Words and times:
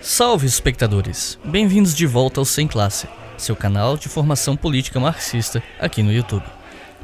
Salve, 0.00 0.46
espectadores! 0.46 1.38
Bem-vindos 1.44 1.94
de 1.94 2.06
volta 2.06 2.40
ao 2.40 2.44
Sem 2.46 2.66
Classe, 2.66 3.06
seu 3.36 3.54
canal 3.54 3.98
de 3.98 4.08
formação 4.08 4.56
política 4.56 4.98
marxista 4.98 5.62
aqui 5.78 6.02
no 6.02 6.10
YouTube. 6.10 6.44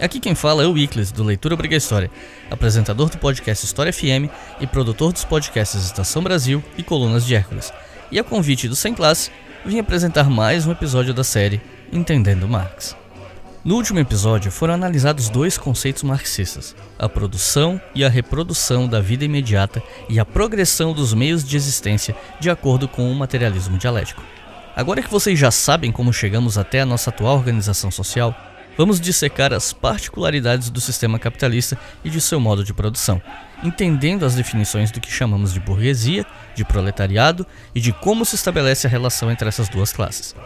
Aqui 0.00 0.18
quem 0.18 0.34
fala 0.34 0.62
é 0.62 0.66
o 0.66 0.78
Icles, 0.78 1.12
do 1.12 1.22
Leitura 1.22 1.52
Obriga 1.52 1.76
História, 1.76 2.10
apresentador 2.50 3.10
do 3.10 3.18
podcast 3.18 3.66
História 3.66 3.92
FM 3.92 4.32
e 4.60 4.66
produtor 4.66 5.12
dos 5.12 5.26
podcasts 5.26 5.84
Estação 5.84 6.22
Brasil 6.22 6.64
e 6.78 6.82
Colunas 6.82 7.26
de 7.26 7.34
Hércules. 7.34 7.70
E 8.10 8.18
a 8.18 8.24
convite 8.24 8.66
do 8.66 8.74
Sem 8.74 8.94
Classe, 8.94 9.30
vim 9.62 9.78
apresentar 9.78 10.30
mais 10.30 10.66
um 10.66 10.72
episódio 10.72 11.12
da 11.12 11.22
série 11.22 11.60
Entendendo 11.92 12.48
Marx. 12.48 12.96
No 13.66 13.74
último 13.74 13.98
episódio 13.98 14.52
foram 14.52 14.74
analisados 14.74 15.28
dois 15.28 15.58
conceitos 15.58 16.04
marxistas: 16.04 16.72
a 16.96 17.08
produção 17.08 17.80
e 17.96 18.04
a 18.04 18.08
reprodução 18.08 18.86
da 18.86 19.00
vida 19.00 19.24
imediata 19.24 19.82
e 20.08 20.20
a 20.20 20.24
progressão 20.24 20.92
dos 20.92 21.12
meios 21.12 21.42
de 21.42 21.56
existência 21.56 22.14
de 22.38 22.48
acordo 22.48 22.86
com 22.86 23.10
o 23.10 23.14
materialismo 23.16 23.76
dialético. 23.76 24.22
Agora 24.76 25.02
que 25.02 25.10
vocês 25.10 25.36
já 25.36 25.50
sabem 25.50 25.90
como 25.90 26.12
chegamos 26.12 26.56
até 26.56 26.82
a 26.82 26.86
nossa 26.86 27.10
atual 27.10 27.34
organização 27.34 27.90
social, 27.90 28.32
vamos 28.78 29.00
dissecar 29.00 29.52
as 29.52 29.72
particularidades 29.72 30.70
do 30.70 30.80
sistema 30.80 31.18
capitalista 31.18 31.76
e 32.04 32.08
de 32.08 32.20
seu 32.20 32.38
modo 32.38 32.62
de 32.62 32.72
produção, 32.72 33.20
entendendo 33.64 34.24
as 34.24 34.36
definições 34.36 34.92
do 34.92 35.00
que 35.00 35.10
chamamos 35.10 35.52
de 35.52 35.58
burguesia, 35.58 36.24
de 36.54 36.64
proletariado 36.64 37.44
e 37.74 37.80
de 37.80 37.92
como 37.92 38.24
se 38.24 38.36
estabelece 38.36 38.86
a 38.86 38.90
relação 38.90 39.28
entre 39.28 39.48
essas 39.48 39.68
duas 39.68 39.92
classes. 39.92 40.36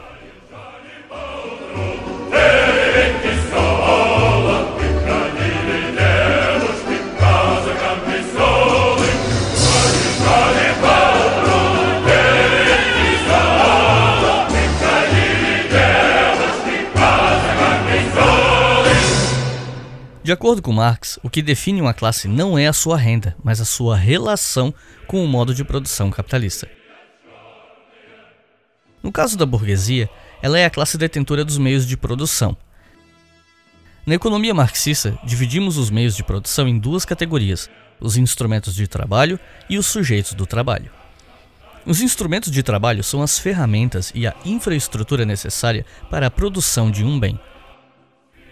De 20.22 20.32
acordo 20.32 20.60
com 20.60 20.70
Marx, 20.70 21.18
o 21.22 21.30
que 21.30 21.40
define 21.40 21.80
uma 21.80 21.94
classe 21.94 22.28
não 22.28 22.58
é 22.58 22.66
a 22.66 22.74
sua 22.74 22.96
renda, 22.96 23.34
mas 23.42 23.58
a 23.58 23.64
sua 23.64 23.96
relação 23.96 24.72
com 25.06 25.24
o 25.24 25.28
modo 25.28 25.54
de 25.54 25.64
produção 25.64 26.10
capitalista. 26.10 26.68
No 29.02 29.10
caso 29.10 29.38
da 29.38 29.46
burguesia, 29.46 30.10
ela 30.42 30.58
é 30.58 30.66
a 30.66 30.70
classe 30.70 30.98
detentora 30.98 31.42
dos 31.42 31.56
meios 31.56 31.86
de 31.86 31.96
produção. 31.96 32.54
Na 34.04 34.14
economia 34.14 34.52
marxista, 34.52 35.18
dividimos 35.24 35.78
os 35.78 35.88
meios 35.88 36.14
de 36.14 36.22
produção 36.22 36.68
em 36.68 36.78
duas 36.78 37.06
categorias: 37.06 37.70
os 37.98 38.18
instrumentos 38.18 38.74
de 38.74 38.86
trabalho 38.86 39.40
e 39.70 39.78
os 39.78 39.86
sujeitos 39.86 40.34
do 40.34 40.44
trabalho. 40.44 40.90
Os 41.86 42.02
instrumentos 42.02 42.52
de 42.52 42.62
trabalho 42.62 43.02
são 43.02 43.22
as 43.22 43.38
ferramentas 43.38 44.12
e 44.14 44.26
a 44.26 44.34
infraestrutura 44.44 45.24
necessária 45.24 45.86
para 46.10 46.26
a 46.26 46.30
produção 46.30 46.90
de 46.90 47.02
um 47.02 47.18
bem. 47.18 47.40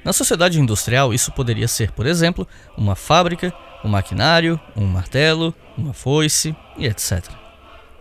Na 0.08 0.12
sociedade 0.14 0.58
industrial, 0.58 1.12
isso 1.12 1.30
poderia 1.30 1.68
ser, 1.68 1.92
por 1.92 2.06
exemplo, 2.06 2.48
uma 2.78 2.96
fábrica, 2.96 3.52
um 3.84 3.90
maquinário, 3.90 4.58
um 4.74 4.86
martelo, 4.86 5.54
uma 5.76 5.92
foice 5.92 6.56
e 6.78 6.86
etc. 6.86 7.28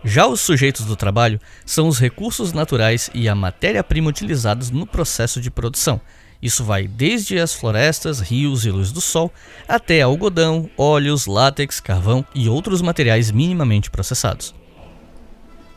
Já 0.02 0.26
os 0.26 0.40
sujeitos 0.40 0.86
do 0.86 0.96
trabalho 0.96 1.38
são 1.66 1.86
os 1.86 1.98
recursos 1.98 2.54
naturais 2.54 3.10
e 3.12 3.28
a 3.28 3.34
matéria-prima 3.34 4.08
utilizados 4.08 4.70
no 4.70 4.86
processo 4.86 5.38
de 5.38 5.50
produção. 5.50 6.00
Isso 6.40 6.64
vai 6.64 6.88
desde 6.88 7.38
as 7.38 7.52
florestas, 7.52 8.20
rios 8.20 8.64
e 8.64 8.70
luz 8.70 8.90
do 8.90 9.02
sol, 9.02 9.30
até 9.68 10.00
algodão, 10.00 10.70
óleos, 10.78 11.26
látex, 11.26 11.78
carvão 11.78 12.24
e 12.34 12.48
outros 12.48 12.80
materiais 12.80 13.30
minimamente 13.30 13.90
processados. 13.90 14.54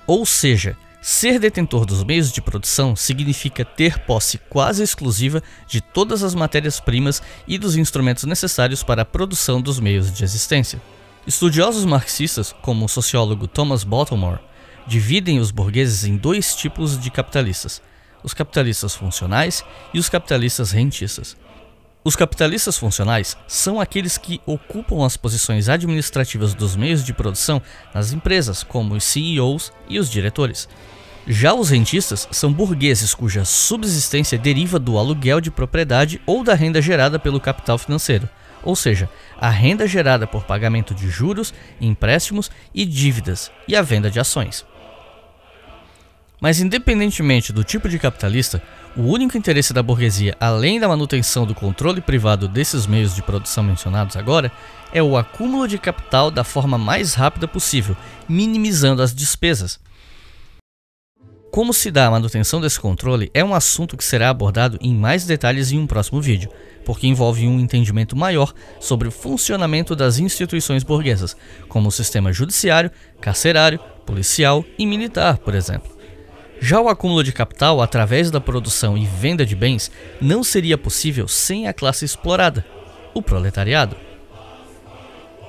Ou 0.08 0.26
seja, 0.26 0.78
Ser 1.04 1.40
detentor 1.40 1.84
dos 1.84 2.04
meios 2.04 2.32
de 2.32 2.44
produção 2.44 2.96
significa 2.96 3.66
ter 3.66 3.98
posse 4.06 4.38
quase 4.38 4.84
exclusiva 4.84 5.42
de 5.68 5.82
todas 5.82 6.22
as 6.22 6.36
matérias-primas 6.36 7.24
e 7.48 7.58
dos 7.58 7.76
instrumentos 7.76 8.24
necessários 8.26 8.84
para 8.84 9.02
a 9.02 9.06
produção 9.06 9.60
dos 9.60 9.80
meios 9.80 10.14
de 10.14 10.24
existência. 10.24 10.80
Estudiosos 11.26 11.86
marxistas, 11.86 12.54
como 12.62 12.86
o 12.86 12.90
sociólogo 12.90 13.48
Thomas 13.48 13.84
Baltimore, 13.84 14.38
dividem 14.86 15.40
os 15.40 15.50
burgueses 15.50 16.04
em 16.04 16.16
dois 16.18 16.56
tipos 16.56 17.00
de 17.00 17.10
capitalistas: 17.10 17.82
os 18.24 18.36
capitalistas 18.36 18.94
funcionais 18.94 19.66
e 19.92 19.98
os 19.98 20.08
capitalistas 20.08 20.70
rentistas. 20.70 21.36
Os 22.04 22.16
capitalistas 22.16 22.78
funcionais 22.78 23.38
são 23.48 23.80
aqueles 23.80 24.18
que 24.18 24.42
ocupam 24.46 25.06
as 25.06 25.16
posições 25.16 25.70
administrativas 25.70 26.56
dos 26.56 26.76
meios 26.76 27.04
de 27.04 27.14
produção 27.14 27.62
nas 27.94 28.12
empresas, 28.12 28.64
como 28.64 28.96
os 28.96 29.04
CEOs 29.04 29.72
e 29.88 30.00
os 30.00 30.10
diretores. 30.10 30.68
Já 31.28 31.54
os 31.54 31.70
rentistas 31.70 32.28
são 32.32 32.52
burgueses 32.52 33.14
cuja 33.14 33.46
subsistência 33.46 34.36
deriva 34.36 34.80
do 34.80 34.98
aluguel 34.98 35.40
de 35.40 35.52
propriedade 35.52 36.20
ou 36.26 36.44
da 36.44 36.56
renda 36.56 36.82
gerada 36.82 37.20
pelo 37.20 37.40
capital 37.40 37.78
financeiro, 37.78 38.28
ou 38.64 38.76
seja, 38.76 39.08
a 39.38 39.50
renda 39.50 39.86
gerada 39.86 40.26
por 40.26 40.44
pagamento 40.44 40.96
de 40.96 41.08
juros, 41.08 41.54
empréstimos 41.80 42.50
e 42.74 42.84
dívidas 42.84 43.52
e 43.68 43.76
a 43.76 43.84
venda 43.84 44.10
de 44.10 44.20
ações. 44.20 44.66
Mas, 46.40 46.60
independentemente 46.60 47.54
do 47.54 47.64
tipo 47.64 47.88
de 47.88 48.00
capitalista, 48.00 48.64
o 48.96 49.04
único 49.04 49.38
interesse 49.38 49.74
da 49.74 49.82
burguesia, 49.82 50.36
além 50.40 50.80
da 50.80 50.88
manutenção 50.88 51.46
do 51.46 51.56
controle 51.56 52.02
privado 52.02 52.48
desses 52.48 52.86
meios 52.86 53.16
de 53.16 53.22
produção 53.22 53.64
mencionados 53.64 54.18
agora, 54.18 54.52
é 54.94 55.02
o 55.02 55.16
acúmulo 55.16 55.68
de 55.68 55.78
capital 55.78 56.30
da 56.30 56.44
forma 56.44 56.78
mais 56.78 57.14
rápida 57.14 57.48
possível, 57.48 57.96
minimizando 58.28 59.02
as 59.02 59.16
despesas. 59.16 59.80
Como 61.52 61.74
se 61.74 61.92
dá 61.92 62.08
a 62.08 62.12
manutenção 62.12 62.62
desse 62.62 62.80
controle 62.80 63.30
é 63.34 63.44
um 63.44 63.54
assunto 63.54 63.98
que 63.98 64.04
será 64.04 64.30
abordado 64.30 64.78
em 64.82 64.96
mais 64.96 65.26
detalhes 65.26 65.72
em 65.72 65.80
um 65.80 65.88
próximo 65.88 66.22
vídeo, 66.22 66.50
porque 66.86 67.08
envolve 67.08 67.46
um 67.48 67.60
entendimento 67.60 68.16
maior 68.16 68.54
sobre 68.80 69.08
o 69.08 69.12
funcionamento 69.12 69.96
das 69.96 70.18
instituições 70.18 70.84
burguesas, 70.84 71.36
como 71.68 71.90
o 71.90 71.92
sistema 71.92 72.32
judiciário, 72.32 72.92
carcerário, 73.20 73.80
policial 74.06 74.64
e 74.78 74.86
militar, 74.86 75.38
por 75.40 75.54
exemplo. 75.54 76.01
Já 76.64 76.80
o 76.80 76.90
acúmulo 76.90 77.24
de 77.24 77.32
capital 77.32 77.82
através 77.82 78.30
da 78.30 78.40
produção 78.40 78.96
e 78.96 79.04
venda 79.04 79.44
de 79.44 79.56
bens 79.56 79.90
não 80.22 80.44
seria 80.44 80.78
possível 80.78 81.28
sem 81.28 81.68
a 81.68 81.74
classe 81.74 82.06
explorada, 82.06 82.64
o 83.16 83.22
proletariado. 83.22 83.98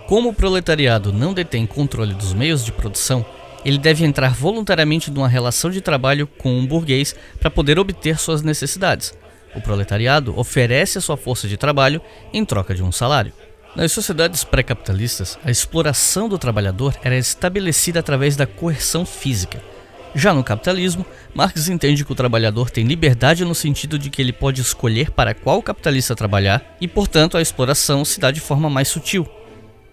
Como 0.07 0.31
o 0.31 0.35
proletariado 0.35 1.13
não 1.13 1.35
detém 1.35 1.67
controle 1.67 2.15
dos 2.15 2.33
meios 2.33 2.65
de 2.65 2.73
produção, 2.73 3.27
ele 3.63 3.77
deve 3.77 4.07
entrar 4.07 4.33
voluntariamente 4.33 5.11
numa 5.11 5.29
relação 5.29 5.71
de 5.71 5.83
trabalho 5.83 6.27
com 6.27 6.59
um 6.59 6.67
burguês 6.67 7.15
para 7.39 7.51
poder 7.51 7.79
obter 7.79 8.19
suas 8.19 8.41
necessidades. 8.41 9.13
O 9.55 9.61
proletariado 9.61 10.33
oferece 10.39 10.97
a 10.97 11.03
sua 11.03 11.19
força 11.19 11.47
de 11.47 11.59
trabalho 11.59 12.01
em 12.33 12.43
troca 12.43 12.75
de 12.75 12.83
um 12.83 12.91
salário. 12.91 13.35
Nas 13.77 13.93
sociedades 13.93 14.45
pré-capitalistas, 14.45 15.39
a 15.45 15.51
exploração 15.51 16.27
do 16.27 16.39
trabalhador 16.39 16.95
era 17.05 17.19
estabelecida 17.19 18.01
através 18.01 18.35
da 18.35 18.47
coerção 18.47 19.05
física. 19.05 19.72
Já 20.15 20.35
no 20.35 20.45
capitalismo, 20.45 21.07
Marx 21.35 21.69
entende 21.69 22.05
que 22.05 22.13
o 22.13 22.15
trabalhador 22.15 22.71
tem 22.71 22.85
liberdade 22.85 23.45
no 23.45 23.55
sentido 23.55 23.99
de 23.99 24.11
que 24.11 24.21
ele 24.21 24.33
pode 24.33 24.61
escolher 24.61 25.11
para 25.11 25.35
qual 25.35 25.63
capitalista 25.63 26.15
trabalhar 26.15 26.77
e, 26.81 26.87
portanto, 26.87 27.37
a 27.37 27.43
exploração 27.43 28.05
se 28.05 28.21
dá 28.21 28.31
de 28.31 28.41
forma 28.41 28.69
mais 28.69 28.89
sutil, 28.89 29.27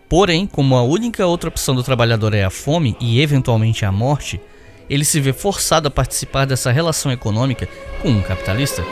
Porém, 0.10 0.48
como 0.48 0.76
a 0.76 0.82
única 0.82 1.28
outra 1.28 1.50
opção 1.50 1.76
do 1.76 1.84
trabalhador 1.84 2.34
é 2.34 2.44
a 2.44 2.50
fome 2.50 2.98
e 3.00 3.22
eventualmente 3.22 3.86
a 3.86 3.92
morte, 3.92 4.42
ele 4.90 5.06
se 5.06 5.22
vê 5.22 5.32
forçado 5.32 5.88
a 5.88 5.92
participar 5.92 6.46
dessa 6.46 6.72
relação 6.72 7.12
econômica 7.12 7.70
com 8.02 8.10
um 8.10 8.22
capitalista. 8.24 8.84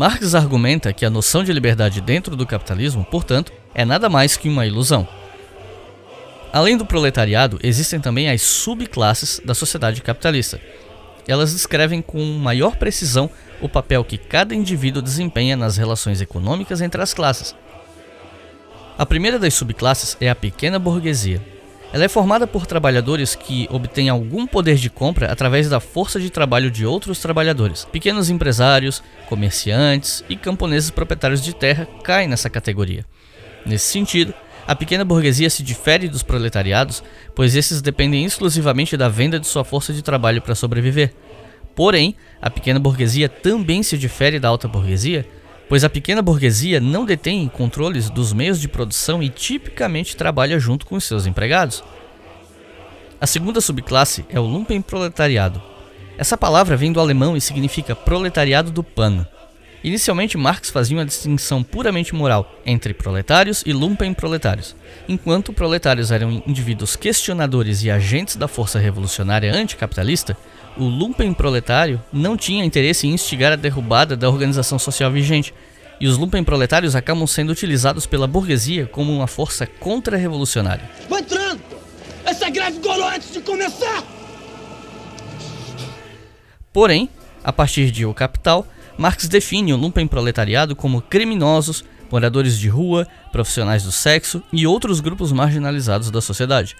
Marx 0.00 0.34
argumenta 0.34 0.94
que 0.94 1.04
a 1.04 1.10
noção 1.10 1.44
de 1.44 1.52
liberdade 1.52 2.00
dentro 2.00 2.34
do 2.34 2.46
capitalismo, 2.46 3.04
portanto, 3.04 3.52
é 3.74 3.84
nada 3.84 4.08
mais 4.08 4.34
que 4.34 4.48
uma 4.48 4.64
ilusão. 4.64 5.06
Além 6.50 6.78
do 6.78 6.86
proletariado, 6.86 7.58
existem 7.62 8.00
também 8.00 8.30
as 8.30 8.40
subclasses 8.40 9.42
da 9.44 9.54
sociedade 9.54 10.00
capitalista, 10.00 10.58
elas 11.28 11.52
descrevem 11.52 12.00
com 12.00 12.24
maior 12.38 12.76
precisão 12.76 13.28
o 13.60 13.68
papel 13.68 14.02
que 14.02 14.16
cada 14.16 14.54
indivíduo 14.54 15.02
desempenha 15.02 15.54
nas 15.54 15.76
relações 15.76 16.22
econômicas 16.22 16.80
entre 16.80 17.02
as 17.02 17.12
classes. 17.12 17.54
A 18.96 19.04
primeira 19.04 19.38
das 19.38 19.52
subclasses 19.52 20.16
é 20.18 20.30
a 20.30 20.34
pequena 20.34 20.78
burguesia. 20.78 21.42
Ela 21.92 22.04
é 22.04 22.08
formada 22.08 22.46
por 22.46 22.66
trabalhadores 22.66 23.34
que 23.34 23.66
obtêm 23.68 24.08
algum 24.08 24.46
poder 24.46 24.76
de 24.76 24.88
compra 24.88 25.30
através 25.30 25.68
da 25.68 25.80
força 25.80 26.20
de 26.20 26.30
trabalho 26.30 26.70
de 26.70 26.86
outros 26.86 27.18
trabalhadores. 27.18 27.84
Pequenos 27.84 28.30
empresários, 28.30 29.02
comerciantes 29.28 30.24
e 30.28 30.36
camponeses 30.36 30.90
proprietários 30.90 31.42
de 31.42 31.52
terra 31.52 31.88
caem 32.04 32.28
nessa 32.28 32.48
categoria. 32.48 33.04
Nesse 33.66 33.86
sentido, 33.86 34.32
a 34.68 34.76
pequena 34.76 35.04
burguesia 35.04 35.50
se 35.50 35.64
difere 35.64 36.08
dos 36.08 36.22
proletariados, 36.22 37.02
pois 37.34 37.56
esses 37.56 37.82
dependem 37.82 38.24
exclusivamente 38.24 38.96
da 38.96 39.08
venda 39.08 39.40
de 39.40 39.48
sua 39.48 39.64
força 39.64 39.92
de 39.92 40.00
trabalho 40.00 40.40
para 40.40 40.54
sobreviver. 40.54 41.12
Porém, 41.74 42.14
a 42.40 42.48
pequena 42.48 42.78
burguesia 42.78 43.28
também 43.28 43.82
se 43.82 43.98
difere 43.98 44.38
da 44.38 44.48
alta 44.48 44.68
burguesia, 44.68 45.26
pois 45.70 45.84
a 45.84 45.88
pequena 45.88 46.20
burguesia 46.20 46.80
não 46.80 47.04
detém 47.04 47.46
controles 47.46 48.10
dos 48.10 48.32
meios 48.32 48.60
de 48.60 48.66
produção 48.66 49.22
e 49.22 49.28
tipicamente 49.28 50.16
trabalha 50.16 50.58
junto 50.58 50.84
com 50.84 50.98
seus 50.98 51.26
empregados. 51.26 51.84
A 53.20 53.26
segunda 53.26 53.60
subclasse 53.60 54.24
é 54.28 54.40
o 54.40 54.44
lumpenproletariado. 54.44 55.62
Essa 56.18 56.36
palavra 56.36 56.76
vem 56.76 56.92
do 56.92 56.98
alemão 56.98 57.36
e 57.36 57.40
significa 57.40 57.94
proletariado 57.94 58.72
do 58.72 58.82
pano. 58.82 59.24
Inicialmente, 59.82 60.36
Marx 60.36 60.68
fazia 60.68 60.96
uma 60.96 61.06
distinção 61.06 61.62
puramente 61.62 62.14
moral 62.14 62.54
entre 62.66 62.92
proletários 62.92 63.62
e 63.64 63.72
lumpenproletários. 63.72 64.76
Enquanto 65.08 65.52
proletários 65.52 66.10
eram 66.10 66.42
indivíduos 66.46 66.96
questionadores 66.96 67.82
e 67.82 67.90
agentes 67.90 68.36
da 68.36 68.46
força 68.46 68.78
revolucionária 68.78 69.54
anticapitalista, 69.54 70.36
o 70.76 70.84
lumpenproletário 70.84 72.02
não 72.12 72.36
tinha 72.36 72.64
interesse 72.64 73.06
em 73.06 73.12
instigar 73.12 73.52
a 73.52 73.56
derrubada 73.56 74.16
da 74.16 74.28
organização 74.28 74.78
social 74.78 75.10
vigente, 75.10 75.54
e 75.98 76.06
os 76.06 76.16
lumpenproletários 76.16 76.96
acabam 76.96 77.26
sendo 77.26 77.50
utilizados 77.50 78.06
pela 78.06 78.26
burguesia 78.26 78.86
como 78.86 79.14
uma 79.14 79.26
força 79.26 79.66
contra-revolucionária. 79.66 80.88
Vai 81.08 81.20
entrando! 81.20 81.60
Essa 82.24 82.48
greve 82.48 82.78
gorou 82.78 83.06
antes 83.06 83.32
de 83.32 83.40
começar! 83.40 84.02
Porém, 86.72 87.08
a 87.42 87.52
partir 87.52 87.90
de 87.90 88.06
O 88.06 88.14
Capital, 88.14 88.66
Marx 89.00 89.26
define 89.26 89.72
o 89.72 89.78
lumpenproletariado 89.78 90.76
como 90.76 91.00
criminosos, 91.00 91.82
moradores 92.12 92.58
de 92.58 92.68
rua, 92.68 93.08
profissionais 93.32 93.82
do 93.82 93.90
sexo 93.90 94.42
e 94.52 94.66
outros 94.66 95.00
grupos 95.00 95.32
marginalizados 95.32 96.10
da 96.10 96.20
sociedade. 96.20 96.76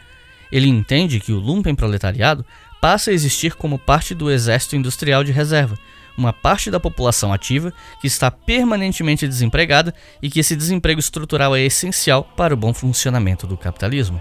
Ele 0.52 0.68
entende 0.68 1.18
que 1.18 1.32
o 1.32 1.38
lumpenproletariado 1.38 2.44
passa 2.78 3.10
a 3.10 3.14
existir 3.14 3.54
como 3.54 3.78
parte 3.78 4.14
do 4.14 4.30
exército 4.30 4.76
industrial 4.76 5.24
de 5.24 5.32
reserva, 5.32 5.78
uma 6.14 6.30
parte 6.30 6.70
da 6.70 6.78
população 6.78 7.32
ativa 7.32 7.72
que 8.02 8.06
está 8.06 8.30
permanentemente 8.30 9.26
desempregada 9.26 9.94
e 10.20 10.28
que 10.28 10.40
esse 10.40 10.54
desemprego 10.54 11.00
estrutural 11.00 11.56
é 11.56 11.62
essencial 11.62 12.22
para 12.36 12.52
o 12.52 12.56
bom 12.56 12.74
funcionamento 12.74 13.46
do 13.46 13.56
capitalismo. 13.56 14.20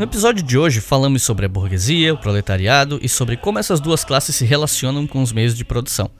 No 0.00 0.04
episódio 0.04 0.42
de 0.42 0.56
hoje 0.56 0.80
falamos 0.80 1.22
sobre 1.22 1.44
a 1.44 1.48
burguesia, 1.48 2.14
o 2.14 2.16
proletariado 2.16 2.98
e 3.02 3.06
sobre 3.06 3.36
como 3.36 3.58
essas 3.58 3.80
duas 3.80 4.02
classes 4.02 4.34
se 4.34 4.46
relacionam 4.46 5.06
com 5.06 5.22
os 5.22 5.30
meios 5.30 5.54
de 5.54 5.62
produção. 5.62 6.10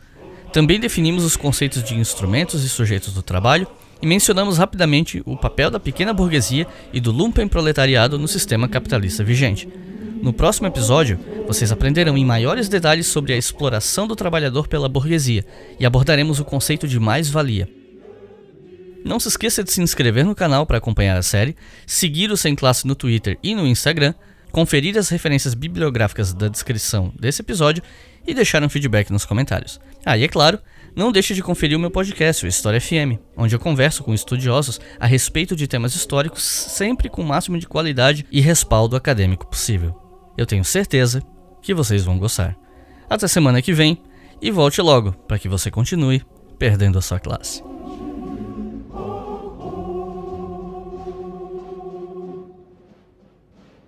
Também 0.52 0.78
definimos 0.78 1.24
os 1.24 1.34
conceitos 1.34 1.82
de 1.82 1.94
instrumentos 1.94 2.62
e 2.62 2.68
sujeitos 2.68 3.14
do 3.14 3.22
trabalho 3.22 3.66
e 4.02 4.06
mencionamos 4.06 4.58
rapidamente 4.58 5.22
o 5.24 5.34
papel 5.34 5.70
da 5.70 5.80
pequena 5.80 6.12
burguesia 6.12 6.66
e 6.92 7.00
do 7.00 7.10
lumpenproletariado 7.10 8.18
no 8.18 8.28
sistema 8.28 8.68
capitalista 8.68 9.24
vigente. 9.24 9.66
No 10.20 10.34
próximo 10.34 10.66
episódio, 10.66 11.18
vocês 11.46 11.72
aprenderão 11.72 12.18
em 12.18 12.24
maiores 12.26 12.68
detalhes 12.68 13.06
sobre 13.06 13.32
a 13.32 13.38
exploração 13.38 14.06
do 14.06 14.14
trabalhador 14.14 14.68
pela 14.68 14.90
burguesia 14.90 15.42
e 15.78 15.86
abordaremos 15.86 16.38
o 16.38 16.44
conceito 16.44 16.86
de 16.86 17.00
mais-valia. 17.00 17.79
Não 19.04 19.18
se 19.18 19.28
esqueça 19.28 19.64
de 19.64 19.72
se 19.72 19.80
inscrever 19.80 20.24
no 20.24 20.34
canal 20.34 20.66
para 20.66 20.78
acompanhar 20.78 21.16
a 21.16 21.22
série, 21.22 21.56
seguir 21.86 22.30
o 22.30 22.36
Sem 22.36 22.54
Classe 22.54 22.86
no 22.86 22.94
Twitter 22.94 23.38
e 23.42 23.54
no 23.54 23.66
Instagram, 23.66 24.14
conferir 24.52 24.98
as 24.98 25.08
referências 25.08 25.54
bibliográficas 25.54 26.32
da 26.32 26.48
descrição 26.48 27.12
desse 27.18 27.40
episódio 27.40 27.82
e 28.26 28.34
deixar 28.34 28.62
um 28.62 28.68
feedback 28.68 29.10
nos 29.10 29.24
comentários. 29.24 29.80
Ah, 30.04 30.18
e 30.18 30.24
é 30.24 30.28
claro, 30.28 30.58
não 30.94 31.12
deixe 31.12 31.34
de 31.34 31.42
conferir 31.42 31.76
o 31.76 31.80
meu 31.80 31.90
podcast, 31.90 32.44
o 32.44 32.48
História 32.48 32.80
FM, 32.80 33.18
onde 33.36 33.54
eu 33.54 33.60
converso 33.60 34.02
com 34.02 34.12
estudiosos 34.12 34.80
a 34.98 35.06
respeito 35.06 35.54
de 35.54 35.66
temas 35.66 35.94
históricos, 35.94 36.42
sempre 36.42 37.08
com 37.08 37.22
o 37.22 37.26
máximo 37.26 37.58
de 37.58 37.66
qualidade 37.66 38.26
e 38.30 38.40
respaldo 38.40 38.96
acadêmico 38.96 39.46
possível. 39.46 39.94
Eu 40.36 40.46
tenho 40.46 40.64
certeza 40.64 41.22
que 41.62 41.74
vocês 41.74 42.04
vão 42.04 42.18
gostar. 42.18 42.56
Até 43.08 43.28
semana 43.28 43.62
que 43.62 43.72
vem 43.72 44.02
e 44.40 44.50
volte 44.50 44.80
logo 44.80 45.12
para 45.12 45.38
que 45.38 45.48
você 45.48 45.70
continue 45.70 46.22
perdendo 46.58 46.98
a 46.98 47.02
sua 47.02 47.20
classe. 47.20 47.69